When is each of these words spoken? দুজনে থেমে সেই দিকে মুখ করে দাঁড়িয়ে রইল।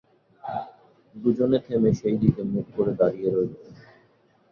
দুজনে 1.15 1.57
থেমে 1.65 1.91
সেই 1.93 2.15
দিকে 2.17 2.41
মুখ 2.51 2.65
করে 2.75 2.91
দাঁড়িয়ে 2.99 3.29
রইল। 3.29 3.53